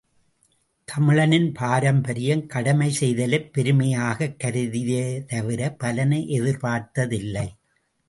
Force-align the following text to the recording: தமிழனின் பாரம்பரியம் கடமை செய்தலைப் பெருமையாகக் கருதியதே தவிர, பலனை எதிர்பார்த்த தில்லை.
தமிழனின் 0.85 1.53
பாரம்பரியம் 1.53 2.47
கடமை 2.47 2.97
செய்தலைப் 2.99 3.51
பெருமையாகக் 3.57 4.35
கருதியதே 4.43 5.23
தவிர, 5.25 5.71
பலனை 5.71 6.27
எதிர்பார்த்த 6.27 7.07
தில்லை. 7.07 7.55